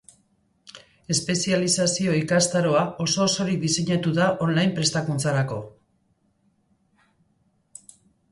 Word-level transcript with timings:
Espezializazio-ikastaroa 1.15 2.79
oso-osorik 3.05 3.59
diseinatu 3.65 4.15
da 4.21 4.29
online 4.47 4.73
prestakuntzarako. 4.79 5.59